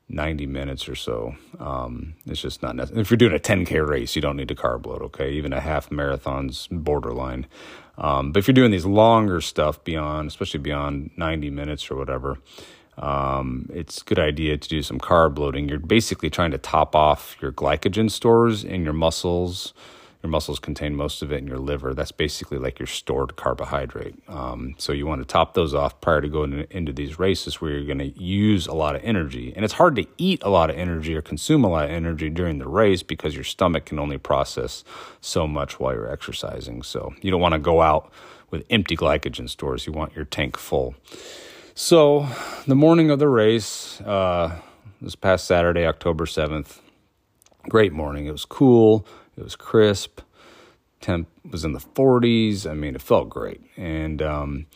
90 0.08 0.46
minutes 0.46 0.88
or 0.88 0.94
so. 0.94 1.34
Um, 1.58 2.14
it's 2.26 2.40
just 2.40 2.62
not 2.62 2.76
necessary. 2.76 3.00
If 3.00 3.10
you're 3.10 3.16
doing 3.16 3.34
a 3.34 3.38
10K 3.38 3.86
race, 3.86 4.14
you 4.14 4.22
don't 4.22 4.36
need 4.36 4.50
a 4.50 4.54
carb 4.54 4.86
load, 4.86 5.02
okay? 5.02 5.32
Even 5.32 5.52
a 5.52 5.60
half 5.60 5.90
marathon's 5.90 6.68
borderline. 6.70 7.46
Um, 7.96 8.32
but 8.32 8.40
if 8.40 8.48
you're 8.48 8.54
doing 8.54 8.70
these 8.70 8.84
longer 8.84 9.40
stuff 9.40 9.82
beyond, 9.84 10.28
especially 10.28 10.60
beyond 10.60 11.10
90 11.16 11.50
minutes 11.50 11.90
or 11.90 11.96
whatever, 11.96 12.38
um, 12.98 13.68
it's 13.72 14.02
a 14.02 14.04
good 14.04 14.18
idea 14.18 14.56
to 14.56 14.68
do 14.68 14.82
some 14.82 14.98
carb 14.98 15.38
loading. 15.38 15.68
You're 15.68 15.78
basically 15.78 16.30
trying 16.30 16.50
to 16.52 16.58
top 16.58 16.94
off 16.94 17.36
your 17.40 17.52
glycogen 17.52 18.10
stores 18.10 18.62
in 18.62 18.84
your 18.84 18.92
muscles 18.92 19.74
your 20.24 20.30
muscles 20.30 20.58
contain 20.58 20.96
most 20.96 21.20
of 21.20 21.30
it 21.30 21.36
in 21.36 21.46
your 21.46 21.58
liver. 21.58 21.92
That's 21.92 22.10
basically 22.10 22.56
like 22.56 22.78
your 22.78 22.86
stored 22.86 23.36
carbohydrate. 23.36 24.14
Um, 24.26 24.74
so 24.78 24.94
you 24.94 25.06
want 25.06 25.20
to 25.20 25.26
top 25.26 25.52
those 25.52 25.74
off 25.74 26.00
prior 26.00 26.22
to 26.22 26.28
going 26.28 26.66
into 26.70 26.94
these 26.94 27.18
races 27.18 27.60
where 27.60 27.72
you're 27.72 27.84
going 27.84 27.98
to 27.98 28.18
use 28.18 28.66
a 28.66 28.72
lot 28.72 28.96
of 28.96 29.04
energy. 29.04 29.52
And 29.54 29.66
it's 29.66 29.74
hard 29.74 29.94
to 29.96 30.06
eat 30.16 30.42
a 30.42 30.48
lot 30.48 30.70
of 30.70 30.76
energy 30.76 31.14
or 31.14 31.20
consume 31.20 31.62
a 31.62 31.68
lot 31.68 31.84
of 31.84 31.90
energy 31.90 32.30
during 32.30 32.58
the 32.58 32.66
race 32.66 33.02
because 33.02 33.34
your 33.34 33.44
stomach 33.44 33.84
can 33.84 33.98
only 33.98 34.16
process 34.16 34.82
so 35.20 35.46
much 35.46 35.78
while 35.78 35.92
you're 35.92 36.10
exercising. 36.10 36.82
So 36.82 37.14
you 37.20 37.30
don't 37.30 37.42
want 37.42 37.52
to 37.52 37.58
go 37.58 37.82
out 37.82 38.10
with 38.50 38.64
empty 38.70 38.96
glycogen 38.96 39.50
stores. 39.50 39.86
You 39.86 39.92
want 39.92 40.16
your 40.16 40.24
tank 40.24 40.56
full. 40.56 40.94
So 41.74 42.26
the 42.66 42.74
morning 42.74 43.10
of 43.10 43.18
the 43.18 43.28
race, 43.28 44.00
uh, 44.00 44.58
this 45.02 45.16
past 45.16 45.46
Saturday, 45.46 45.84
October 45.84 46.24
7th, 46.24 46.78
great 47.68 47.92
morning. 47.92 48.24
It 48.24 48.32
was 48.32 48.46
cool 48.46 49.06
it 49.36 49.42
was 49.42 49.56
crisp. 49.56 50.20
Temp 51.00 51.28
was 51.50 51.64
in 51.64 51.72
the 51.72 51.80
40s. 51.80 52.68
I 52.68 52.74
mean, 52.74 52.94
it 52.94 53.02
felt 53.02 53.28
great. 53.28 53.60
And 53.76 54.22
um, 54.22 54.66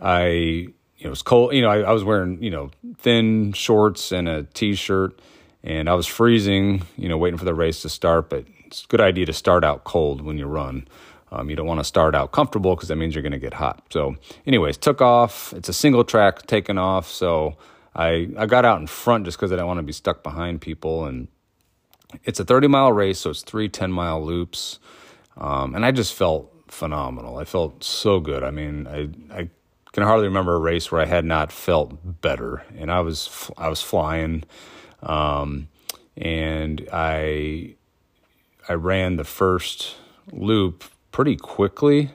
I, 0.00 0.26
you 0.26 0.72
know, 1.00 1.06
it 1.06 1.10
was 1.10 1.22
cold. 1.22 1.54
You 1.54 1.62
know, 1.62 1.70
I, 1.70 1.80
I 1.80 1.92
was 1.92 2.04
wearing, 2.04 2.42
you 2.42 2.50
know, 2.50 2.70
thin 2.98 3.52
shorts 3.52 4.12
and 4.12 4.28
a 4.28 4.44
t 4.44 4.74
shirt, 4.74 5.18
and 5.64 5.88
I 5.88 5.94
was 5.94 6.06
freezing, 6.06 6.82
you 6.96 7.08
know, 7.08 7.18
waiting 7.18 7.38
for 7.38 7.44
the 7.44 7.54
race 7.54 7.82
to 7.82 7.88
start. 7.88 8.30
But 8.30 8.46
it's 8.66 8.84
a 8.84 8.86
good 8.86 9.00
idea 9.00 9.26
to 9.26 9.32
start 9.32 9.64
out 9.64 9.84
cold 9.84 10.20
when 10.20 10.38
you 10.38 10.46
run. 10.46 10.86
Um, 11.32 11.48
you 11.48 11.56
don't 11.56 11.66
want 11.66 11.80
to 11.80 11.84
start 11.84 12.14
out 12.14 12.32
comfortable 12.32 12.74
because 12.74 12.88
that 12.88 12.96
means 12.96 13.14
you're 13.14 13.22
going 13.22 13.32
to 13.32 13.38
get 13.38 13.54
hot. 13.54 13.82
So, 13.90 14.16
anyways, 14.46 14.76
took 14.76 15.00
off. 15.00 15.52
It's 15.52 15.68
a 15.68 15.72
single 15.72 16.04
track 16.04 16.46
taking 16.46 16.76
off. 16.76 17.08
So 17.08 17.56
I 17.94 18.28
I 18.36 18.46
got 18.46 18.64
out 18.64 18.80
in 18.80 18.86
front 18.86 19.24
just 19.24 19.36
because 19.36 19.52
I 19.52 19.56
didn't 19.56 19.68
want 19.68 19.78
to 19.78 19.84
be 19.84 19.92
stuck 19.92 20.22
behind 20.22 20.60
people 20.60 21.06
and 21.06 21.28
it's 22.24 22.40
a 22.40 22.44
30 22.44 22.68
mile 22.68 22.92
race, 22.92 23.20
so 23.20 23.30
it's 23.30 23.42
three 23.42 23.68
10 23.68 23.92
mile 23.92 24.24
loops. 24.24 24.78
Um, 25.36 25.74
and 25.74 25.84
I 25.84 25.90
just 25.90 26.14
felt 26.14 26.52
phenomenal. 26.68 27.38
I 27.38 27.44
felt 27.44 27.82
so 27.84 28.20
good. 28.20 28.42
I 28.42 28.50
mean, 28.50 28.86
I, 28.86 29.08
I 29.34 29.48
can 29.92 30.02
hardly 30.02 30.26
remember 30.26 30.54
a 30.54 30.60
race 30.60 30.90
where 30.92 31.00
I 31.00 31.06
had 31.06 31.24
not 31.24 31.52
felt 31.52 32.20
better. 32.20 32.64
And 32.76 32.90
I 32.90 33.00
was, 33.00 33.50
I 33.56 33.68
was 33.68 33.82
flying. 33.82 34.44
Um, 35.02 35.68
and 36.16 36.86
I, 36.92 37.76
I 38.68 38.74
ran 38.74 39.16
the 39.16 39.24
first 39.24 39.96
loop 40.32 40.84
pretty 41.12 41.36
quickly. 41.36 42.10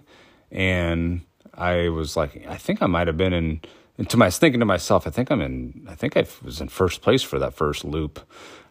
And 0.52 1.22
I 1.54 1.90
was 1.90 2.16
like, 2.16 2.46
I 2.48 2.58
think 2.58 2.82
I 2.82 2.88
might 2.88 3.08
have 3.08 3.18
been 3.18 3.34
in, 3.34 3.62
and 3.98 4.10
to 4.10 4.18
my 4.18 4.30
thinking 4.30 4.60
to 4.60 4.66
myself, 4.66 5.08
I 5.08 5.10
think 5.10 5.32
I'm 5.32 5.42
in. 5.42 5.86
I 5.90 5.96
think 5.96 6.18
I 6.18 6.25
was 6.44 6.60
in 6.60 6.68
first 6.68 7.02
place 7.02 7.24
for 7.24 7.40
that 7.40 7.54
first 7.54 7.86
loop. 7.86 8.20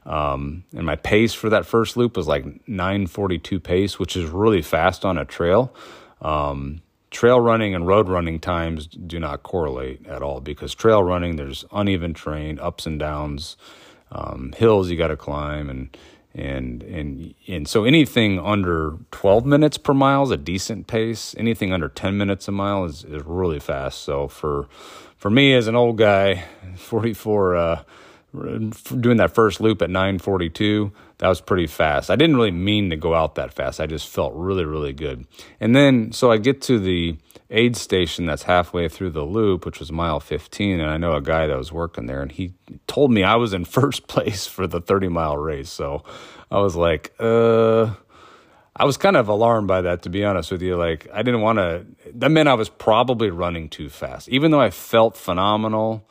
Um, 0.07 0.65
and 0.77 0.85
my 0.85 0.97
pace 0.97 1.33
for 1.33 1.49
that 1.51 1.67
first 1.67 1.97
loop 1.97 2.17
was 2.17 2.27
like 2.27 2.45
942 2.69 3.61
pace, 3.61 3.99
which 3.99 4.17
is 4.17 4.29
really 4.29 4.63
fast 4.63 5.05
on 5.05 5.17
a 5.17 5.25
trail. 5.25 5.75
Um, 6.21 6.83
trail 7.11 7.41
running 7.41 7.75
and 7.75 7.87
road 7.87 8.09
running 8.09 8.41
times 8.41 8.87
do 8.87 9.19
not 9.19 9.43
correlate 9.43 10.07
at 10.07 10.23
all 10.23 10.41
because 10.41 10.75
trail 10.75 11.03
running, 11.03 11.37
there's 11.37 11.65
uneven 11.73 12.13
terrain, 12.13 12.59
ups 12.59 12.87
and 12.87 12.99
downs, 12.99 13.57
um, 14.11 14.53
hills 14.57 14.91
you 14.91 14.97
got 14.97 15.09
to 15.09 15.17
climb, 15.17 15.71
and 15.71 15.97
and 16.35 16.83
and 16.83 17.35
and 17.47 17.69
so 17.69 17.85
anything 17.85 18.39
under 18.41 18.97
12 19.13 19.47
minutes 19.47 19.79
per 19.79 19.95
mile 19.95 20.25
is 20.25 20.31
a 20.31 20.37
decent 20.37 20.87
pace. 20.87 21.35
Anything 21.39 21.73
under 21.73 21.89
10 21.89 22.17
minutes 22.17 22.47
a 22.49 22.53
mile 22.53 22.85
is 22.85 23.05
is 23.05 23.23
really 23.25 23.61
fast. 23.61 24.03
So 24.03 24.29
for 24.29 24.69
for 25.17 25.31
me 25.31 25.55
as 25.55 25.69
an 25.69 25.75
old 25.77 25.97
guy, 25.97 26.45
44. 26.77 27.57
Uh, 27.57 27.83
doing 29.01 29.19
that 29.19 29.33
first 29.33 29.61
loop 29.61 29.81
at 29.81 29.91
942 29.91 30.93
that 31.19 31.29
was 31.29 31.41
pretty 31.41 31.67
fast 31.67 32.11
i 32.11 32.17
didn't 32.17 32.35
really 32.37 32.51
mean 32.51 32.91
to 32.91 32.97
go 32.97 33.15
out 33.15 33.37
that 33.37 33.53
fast 33.55 33.81
i 33.81 33.87
just 33.87 34.09
felt 34.09 34.33
really 34.35 34.65
really 34.65 34.93
good 34.93 35.25
and 35.61 35.77
then 35.77 36.11
so 36.11 36.33
i 36.33 36.37
get 36.37 36.61
to 36.61 36.79
the 36.79 37.17
aid 37.51 37.77
station 37.77 38.27
that's 38.27 38.43
halfway 38.43 38.89
through 38.89 39.11
the 39.11 39.23
loop 39.23 39.65
which 39.65 39.79
was 39.79 39.93
mile 39.93 40.19
15 40.19 40.81
and 40.81 40.91
i 40.91 40.97
know 40.97 41.15
a 41.15 41.23
guy 41.23 41.47
that 41.47 41.57
was 41.57 41.71
working 41.71 42.07
there 42.07 42.23
and 42.23 42.33
he 42.33 42.53
told 42.89 43.13
me 43.13 43.23
i 43.23 43.37
was 43.37 43.53
in 43.53 43.65
first 43.65 44.09
place 44.09 44.47
for 44.47 44.67
the 44.67 44.81
30 44.81 45.09
mile 45.09 45.37
race 45.37 45.71
so 45.71 46.03
i 46.51 46.59
was 46.59 46.75
like 46.75 47.15
uh 47.21 47.93
I 48.77 48.87
was 48.87 48.97
kind 48.97 49.17
of 49.17 49.29
alarmed 49.29 49.69
by 49.69 49.83
that, 49.83 50.03
to 50.03 50.09
be 50.09 50.25
honest 50.25 50.51
with 50.51 50.61
you. 50.61 50.75
Like, 50.75 51.07
I 51.13 51.23
didn't 51.23 51.43
want 51.43 51.59
to, 51.59 51.87
that 52.15 52.31
meant 52.31 52.49
I 52.49 52.55
was 52.55 52.69
probably 52.69 53.31
running 53.31 53.69
too 53.69 53.89
fast. 53.89 54.29
Even 54.29 54.51
though 54.51 54.61
I 54.61 54.71
felt 54.71 55.17
phenomenal, 55.17 56.09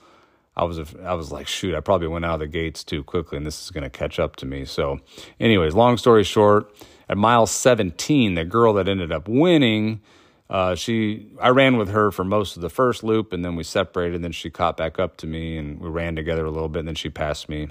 I 0.56 0.66
was 0.66 0.80
I 1.04 1.14
was 1.14 1.32
like, 1.32 1.48
shoot, 1.48 1.76
I 1.76 1.80
probably 1.80 2.08
went 2.08 2.26
out 2.26 2.36
of 2.36 2.40
the 2.42 2.48
gates 2.48 2.84
too 2.84 3.04
quickly, 3.04 3.38
and 3.38 3.46
this 3.46 3.64
is 3.64 3.72
going 3.72 3.84
to 3.84 3.90
catch 3.90 4.20
up 4.20 4.36
to 4.38 4.46
me. 4.46 4.66
So, 4.66 5.00
anyways, 5.40 5.74
long 5.74 5.98
story 5.98 6.24
short, 6.24 6.72
at 7.10 7.18
mile 7.18 7.48
17, 7.48 8.36
the 8.36 8.46
girl 8.46 8.74
that 8.74 8.88
ended 8.88 9.12
up 9.12 9.28
winning, 9.28 10.02
uh, 10.50 10.76
she 10.76 11.28
I 11.42 11.50
ran 11.50 11.78
with 11.78 11.90
her 11.90 12.12
for 12.12 12.24
most 12.24 12.56
of 12.56 12.62
the 12.62 12.70
first 12.70 13.04
loop, 13.04 13.34
and 13.34 13.44
then 13.44 13.56
we 13.56 13.64
separated. 13.64 14.16
And 14.16 14.24
then 14.24 14.32
she 14.32 14.52
caught 14.52 14.78
back 14.78 15.00
up 15.00 15.18
to 15.18 15.28
me, 15.28 15.58
and 15.58 15.80
we 15.80 15.90
ran 15.90 16.16
together 16.16 16.46
a 16.46 16.52
little 16.52 16.70
bit. 16.70 16.80
And 16.80 16.88
then 16.88 16.96
she 16.96 17.10
passed 17.10 17.50
me. 17.50 17.70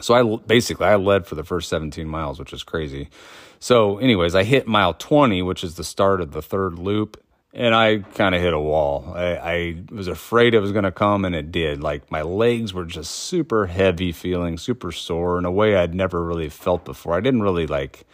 So 0.00 0.14
I 0.14 0.36
basically 0.46 0.86
I 0.86 0.96
led 0.96 1.26
for 1.26 1.34
the 1.34 1.44
first 1.44 1.68
17 1.68 2.08
miles, 2.08 2.38
which 2.38 2.54
is 2.54 2.62
crazy. 2.62 3.10
So, 3.58 3.98
anyways, 3.98 4.34
I 4.34 4.44
hit 4.44 4.66
mile 4.66 4.94
20, 4.94 5.42
which 5.42 5.62
is 5.62 5.74
the 5.74 5.84
start 5.84 6.22
of 6.22 6.32
the 6.32 6.40
third 6.40 6.78
loop, 6.78 7.22
and 7.52 7.74
I 7.74 7.98
kind 7.98 8.34
of 8.34 8.40
hit 8.40 8.52
a 8.52 8.60
wall. 8.60 9.12
I, 9.14 9.36
I 9.36 9.82
was 9.90 10.06
afraid 10.06 10.54
it 10.54 10.60
was 10.60 10.72
going 10.72 10.84
to 10.84 10.92
come, 10.92 11.24
and 11.24 11.34
it 11.34 11.50
did. 11.50 11.82
Like 11.82 12.10
my 12.10 12.22
legs 12.22 12.72
were 12.72 12.84
just 12.84 13.10
super 13.10 13.66
heavy, 13.66 14.12
feeling 14.12 14.56
super 14.56 14.92
sore 14.92 15.38
in 15.38 15.44
a 15.44 15.50
way 15.50 15.76
I'd 15.76 15.94
never 15.94 16.24
really 16.24 16.48
felt 16.48 16.84
before. 16.84 17.14
I 17.14 17.20
didn't 17.20 17.42
really 17.42 17.66
like. 17.66 18.04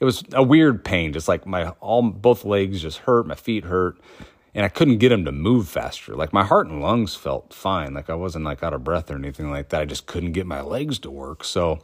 It 0.00 0.04
was 0.04 0.22
a 0.32 0.42
weird 0.42 0.84
pain, 0.84 1.12
just 1.12 1.28
like 1.28 1.46
my 1.46 1.70
all 1.80 2.02
both 2.02 2.44
legs 2.44 2.82
just 2.82 2.98
hurt, 2.98 3.26
my 3.26 3.34
feet 3.34 3.64
hurt, 3.64 3.98
and 4.54 4.64
I 4.64 4.68
couldn't 4.68 4.98
get 4.98 5.08
them 5.08 5.24
to 5.24 5.32
move 5.32 5.68
faster. 5.68 6.14
Like 6.14 6.32
my 6.32 6.44
heart 6.44 6.68
and 6.68 6.80
lungs 6.80 7.16
felt 7.16 7.52
fine, 7.52 7.94
like 7.94 8.10
I 8.10 8.14
wasn't 8.14 8.44
like 8.44 8.62
out 8.62 8.74
of 8.74 8.84
breath 8.84 9.10
or 9.10 9.16
anything 9.16 9.50
like 9.50 9.70
that. 9.70 9.80
I 9.80 9.84
just 9.84 10.06
couldn't 10.06 10.32
get 10.32 10.46
my 10.46 10.60
legs 10.60 10.98
to 11.00 11.10
work. 11.10 11.42
So 11.42 11.80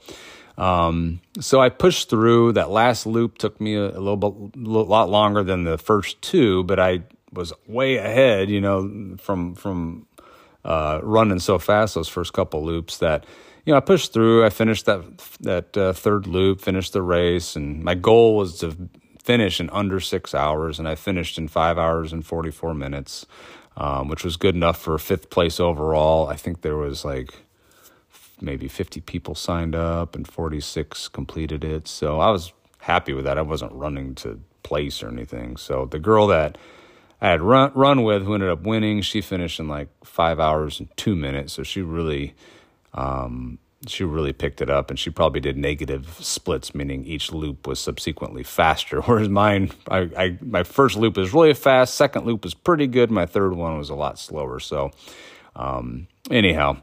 Um, 0.60 1.22
so 1.40 1.58
I 1.58 1.70
pushed 1.70 2.10
through. 2.10 2.52
That 2.52 2.70
last 2.70 3.06
loop 3.06 3.38
took 3.38 3.58
me 3.60 3.74
a, 3.76 3.86
a 3.86 3.98
little 3.98 4.16
bit, 4.16 4.62
a 4.62 4.68
lot 4.68 5.08
longer 5.08 5.42
than 5.42 5.64
the 5.64 5.78
first 5.78 6.20
two, 6.20 6.64
but 6.64 6.78
I 6.78 7.02
was 7.32 7.54
way 7.66 7.96
ahead, 7.96 8.50
you 8.50 8.60
know, 8.60 9.16
from 9.18 9.54
from 9.54 10.06
uh, 10.62 11.00
running 11.02 11.38
so 11.38 11.58
fast 11.58 11.94
those 11.94 12.08
first 12.08 12.34
couple 12.34 12.62
loops 12.62 12.98
that 12.98 13.24
you 13.64 13.72
know 13.72 13.78
I 13.78 13.80
pushed 13.80 14.12
through. 14.12 14.44
I 14.44 14.50
finished 14.50 14.84
that 14.84 15.02
that 15.40 15.76
uh, 15.78 15.92
third 15.94 16.26
loop, 16.26 16.60
finished 16.60 16.92
the 16.92 17.02
race, 17.02 17.56
and 17.56 17.82
my 17.82 17.94
goal 17.94 18.36
was 18.36 18.58
to 18.58 18.76
finish 19.22 19.60
in 19.60 19.70
under 19.70 19.98
six 19.98 20.34
hours, 20.34 20.78
and 20.78 20.86
I 20.86 20.94
finished 20.94 21.38
in 21.38 21.48
five 21.48 21.78
hours 21.78 22.12
and 22.12 22.24
forty 22.24 22.50
four 22.50 22.74
minutes, 22.74 23.24
um, 23.78 24.08
which 24.08 24.24
was 24.24 24.36
good 24.36 24.54
enough 24.54 24.78
for 24.78 24.98
fifth 24.98 25.30
place 25.30 25.58
overall. 25.58 26.28
I 26.28 26.36
think 26.36 26.60
there 26.60 26.76
was 26.76 27.02
like 27.02 27.32
maybe 28.42 28.68
50 28.68 29.00
people 29.02 29.34
signed 29.34 29.74
up 29.74 30.14
and 30.14 30.26
46 30.26 31.08
completed 31.08 31.64
it. 31.64 31.88
So 31.88 32.20
I 32.20 32.30
was 32.30 32.52
happy 32.78 33.12
with 33.12 33.24
that. 33.24 33.38
I 33.38 33.42
wasn't 33.42 33.72
running 33.72 34.14
to 34.16 34.40
place 34.62 35.02
or 35.02 35.08
anything. 35.08 35.56
So 35.56 35.86
the 35.86 35.98
girl 35.98 36.26
that 36.28 36.58
I 37.20 37.28
had 37.28 37.42
run 37.42 37.72
run 37.74 38.02
with 38.02 38.22
who 38.22 38.34
ended 38.34 38.50
up 38.50 38.62
winning, 38.62 39.02
she 39.02 39.20
finished 39.20 39.60
in 39.60 39.68
like 39.68 39.88
five 40.04 40.40
hours 40.40 40.80
and 40.80 40.88
two 40.96 41.14
minutes. 41.14 41.52
So 41.52 41.62
she 41.62 41.82
really 41.82 42.34
um, 42.94 43.58
she 43.86 44.04
really 44.04 44.32
picked 44.32 44.60
it 44.60 44.68
up 44.68 44.90
and 44.90 44.98
she 44.98 45.10
probably 45.10 45.40
did 45.40 45.56
negative 45.56 46.18
splits, 46.20 46.74
meaning 46.74 47.04
each 47.04 47.32
loop 47.32 47.66
was 47.66 47.80
subsequently 47.80 48.42
faster. 48.42 49.00
Whereas 49.04 49.28
mine, 49.28 49.70
I, 49.88 49.98
I 50.16 50.38
my 50.40 50.62
first 50.62 50.96
loop 50.96 51.18
is 51.18 51.32
really 51.32 51.54
fast, 51.54 51.94
second 51.94 52.26
loop 52.26 52.44
is 52.44 52.54
pretty 52.54 52.86
good, 52.86 53.10
my 53.10 53.26
third 53.26 53.54
one 53.54 53.78
was 53.78 53.90
a 53.90 53.94
lot 53.94 54.18
slower. 54.18 54.60
So 54.60 54.90
um, 55.56 56.08
anyhow, 56.30 56.78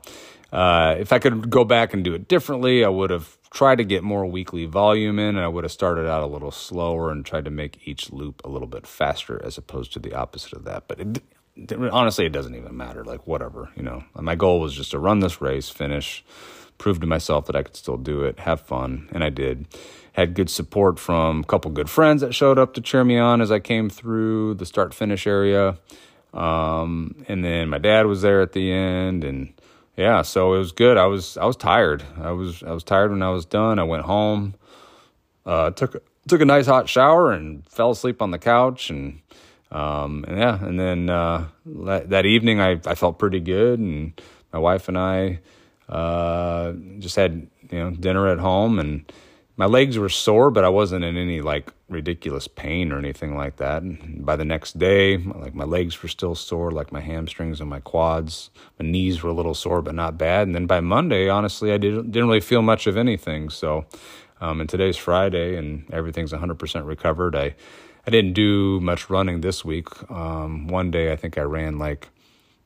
uh, 0.51 0.95
if 0.97 1.11
I 1.11 1.19
could 1.19 1.49
go 1.49 1.63
back 1.63 1.93
and 1.93 2.03
do 2.03 2.13
it 2.13 2.27
differently, 2.27 2.85
I 2.85 2.89
would 2.89 3.09
have 3.09 3.37
tried 3.51 3.77
to 3.77 3.83
get 3.83 4.03
more 4.03 4.25
weekly 4.25 4.65
volume 4.65 5.19
in, 5.19 5.35
and 5.35 5.39
I 5.39 5.47
would 5.47 5.63
have 5.63 5.71
started 5.71 6.07
out 6.07 6.23
a 6.23 6.27
little 6.27 6.51
slower 6.51 7.11
and 7.11 7.25
tried 7.25 7.45
to 7.45 7.51
make 7.51 7.79
each 7.85 8.11
loop 8.11 8.41
a 8.43 8.49
little 8.49 8.67
bit 8.67 8.85
faster, 8.85 9.41
as 9.43 9.57
opposed 9.57 9.93
to 9.93 9.99
the 9.99 10.13
opposite 10.13 10.53
of 10.53 10.63
that. 10.65 10.87
But 10.87 10.99
it, 10.99 11.21
honestly, 11.91 12.25
it 12.25 12.31
doesn't 12.31 12.55
even 12.55 12.77
matter. 12.77 13.03
Like 13.03 13.25
whatever, 13.27 13.69
you 13.75 13.83
know. 13.83 14.03
My 14.15 14.35
goal 14.35 14.59
was 14.59 14.73
just 14.73 14.91
to 14.91 14.99
run 14.99 15.19
this 15.19 15.41
race, 15.41 15.69
finish, 15.69 16.23
prove 16.77 16.99
to 17.01 17.07
myself 17.07 17.45
that 17.47 17.55
I 17.55 17.63
could 17.63 17.75
still 17.75 17.97
do 17.97 18.21
it, 18.21 18.39
have 18.39 18.61
fun, 18.61 19.09
and 19.11 19.23
I 19.23 19.29
did. 19.29 19.65
Had 20.13 20.33
good 20.33 20.49
support 20.49 20.97
from 20.97 21.41
a 21.41 21.43
couple 21.43 21.69
good 21.71 21.89
friends 21.89 22.21
that 22.21 22.33
showed 22.33 22.57
up 22.57 22.73
to 22.73 22.81
cheer 22.81 23.03
me 23.03 23.17
on 23.19 23.41
as 23.41 23.51
I 23.51 23.59
came 23.59 23.89
through 23.89 24.55
the 24.55 24.65
start 24.65 24.93
finish 24.93 25.27
area. 25.27 25.77
Um, 26.33 27.23
and 27.27 27.43
then 27.43 27.69
my 27.69 27.77
dad 27.77 28.05
was 28.05 28.21
there 28.21 28.41
at 28.41 28.51
the 28.51 28.71
end, 28.71 29.23
and 29.23 29.53
yeah, 29.97 30.21
so 30.21 30.53
it 30.53 30.59
was 30.59 30.71
good. 30.71 30.95
I 30.95 31.07
was 31.07 31.37
I 31.37 31.45
was 31.45 31.55
tired. 31.55 32.03
I 32.21 32.31
was 32.31 32.61
I 32.61 32.71
was 32.71 32.83
tired 32.83 33.09
when 33.09 33.23
I 33.23 33.31
was 33.31 33.45
done. 33.45 33.79
I 33.79 33.83
went 33.83 34.03
home, 34.03 34.53
uh, 35.45 35.71
took 35.71 36.03
took 36.27 36.39
a 36.39 36.45
nice 36.45 36.67
hot 36.67 36.87
shower, 36.87 37.31
and 37.31 37.67
fell 37.67 37.91
asleep 37.91 38.21
on 38.21 38.29
the 38.29 38.37
couch. 38.37 38.91
And 38.91 39.21
um, 39.71 40.23
and 40.27 40.37
yeah, 40.37 40.63
and 40.63 40.79
then 40.79 41.09
uh, 41.09 41.47
that 41.65 42.27
evening 42.27 42.61
I 42.61 42.79
I 42.85 42.93
felt 42.93 43.17
pretty 43.17 43.39
good, 43.39 43.79
and 43.79 44.21
my 44.53 44.59
wife 44.59 44.87
and 44.87 44.99
I 44.99 45.39
uh, 45.89 46.73
just 46.99 47.15
had 47.15 47.47
you 47.71 47.79
know 47.79 47.89
dinner 47.89 48.27
at 48.27 48.37
home 48.37 48.77
and 48.77 49.11
my 49.57 49.65
legs 49.65 49.97
were 49.97 50.07
sore, 50.07 50.51
but 50.51 50.63
I 50.63 50.69
wasn't 50.69 51.03
in 51.03 51.17
any 51.17 51.41
like 51.41 51.73
ridiculous 51.89 52.47
pain 52.47 52.91
or 52.91 52.99
anything 52.99 53.35
like 53.35 53.57
that. 53.57 53.81
And 53.81 54.23
by 54.23 54.35
the 54.35 54.45
next 54.45 54.77
day, 54.77 55.17
like 55.17 55.55
my 55.55 55.63
legs 55.63 56.01
were 56.01 56.09
still 56.09 56.35
sore, 56.35 56.69
like 56.69 56.91
my 56.91 57.01
hamstrings 57.01 57.59
and 57.59 57.67
my 57.67 57.79
quads. 57.79 58.51
My 58.79 58.85
knees 58.85 59.23
were 59.23 59.31
a 59.31 59.33
little 59.33 59.55
sore, 59.55 59.81
but 59.81 59.95
not 59.95 60.15
bad. 60.17 60.45
And 60.47 60.53
then 60.53 60.67
by 60.67 60.79
Monday, 60.79 61.27
honestly, 61.27 61.73
I 61.73 61.77
didn't 61.77 62.11
didn't 62.11 62.29
really 62.29 62.39
feel 62.39 62.61
much 62.61 62.85
of 62.85 62.97
anything. 62.97 63.49
So, 63.49 63.87
um, 64.39 64.61
and 64.61 64.69
today's 64.69 64.95
Friday, 64.95 65.57
and 65.57 65.91
everything's 65.91 66.31
100% 66.31 66.85
recovered. 66.85 67.35
I 67.35 67.55
I 68.05 68.11
didn't 68.11 68.33
do 68.33 68.79
much 68.79 69.09
running 69.09 69.41
this 69.41 69.65
week. 69.65 69.87
Um, 70.11 70.67
one 70.67 70.91
day, 70.91 71.11
I 71.11 71.15
think 71.15 71.37
I 71.37 71.41
ran 71.41 71.79
like 71.79 72.09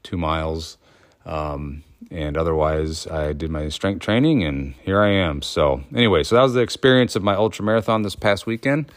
two 0.04 0.18
miles. 0.18 0.78
Um, 1.26 1.84
and 2.10 2.36
otherwise 2.36 3.08
I 3.08 3.34
did 3.34 3.52
my 3.52 3.70
strength 3.70 4.02
training 4.02 4.44
and 4.44 4.74
here 4.84 5.02
I 5.02 5.12
am. 5.12 5.42
So 5.42 5.84
anyway, 5.96 6.24
so 6.24 6.36
that 6.36 6.42
was 6.42 6.54
the 6.54 6.62
experience 6.62 7.16
of 7.16 7.24
my 7.24 7.36
ultra 7.36 7.64
marathon 7.64 8.02
this 8.02 8.16
past 8.16 8.46
weekend. 8.46 8.92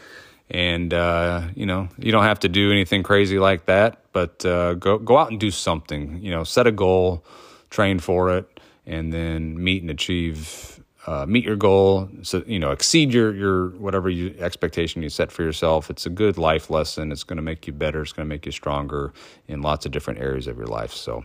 And 0.49 0.93
uh, 0.93 1.47
you 1.55 1.65
know, 1.65 1.89
you 1.97 2.11
don't 2.11 2.23
have 2.23 2.39
to 2.41 2.49
do 2.49 2.71
anything 2.71 3.03
crazy 3.03 3.39
like 3.39 3.65
that, 3.65 3.99
but 4.13 4.45
uh, 4.45 4.75
go 4.75 4.99
go 4.99 5.17
out 5.17 5.31
and 5.31 5.39
do 5.39 5.49
something. 5.49 6.21
You 6.21 6.29
know, 6.31 6.43
set 6.43 6.67
a 6.67 6.71
goal, 6.71 7.25
train 7.71 7.97
for 7.97 8.37
it, 8.37 8.59
and 8.85 9.11
then 9.11 9.63
meet 9.63 9.81
and 9.81 9.89
achieve. 9.89 10.79
Uh, 11.07 11.25
meet 11.27 11.45
your 11.45 11.55
goal, 11.55 12.09
so 12.23 12.43
you 12.47 12.57
know, 12.57 12.71
exceed 12.71 13.13
your 13.13 13.33
your 13.35 13.69
whatever 13.77 14.09
you 14.09 14.33
expectation 14.39 15.03
you 15.03 15.09
set 15.09 15.31
for 15.31 15.43
yourself. 15.43 15.89
It's 15.89 16.05
a 16.05 16.09
good 16.09 16.37
life 16.37 16.69
lesson. 16.69 17.11
It's 17.11 17.23
going 17.23 17.37
to 17.37 17.43
make 17.43 17.67
you 17.67 17.73
better. 17.73 18.01
It's 18.01 18.11
going 18.11 18.27
to 18.27 18.29
make 18.29 18.45
you 18.45 18.51
stronger 18.51 19.13
in 19.47 19.61
lots 19.61 19.85
of 19.85 19.91
different 19.91 20.19
areas 20.19 20.47
of 20.47 20.57
your 20.57 20.67
life. 20.67 20.91
So, 20.91 21.23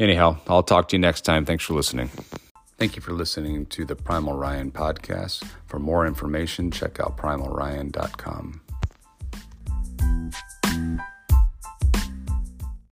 Anyhow, 0.00 0.38
I'll 0.48 0.62
talk 0.62 0.88
to 0.88 0.96
you 0.96 0.98
next 0.98 1.20
time. 1.26 1.44
Thanks 1.44 1.62
for 1.62 1.74
listening. 1.74 2.10
Thank 2.78 2.96
you 2.96 3.02
for 3.02 3.12
listening 3.12 3.66
to 3.66 3.84
the 3.84 3.94
Primal 3.94 4.32
Ryan 4.32 4.72
podcast. 4.72 5.44
For 5.66 5.78
more 5.78 6.06
information, 6.06 6.70
check 6.70 6.98
out 6.98 7.18
primalryan.com. 7.18 8.62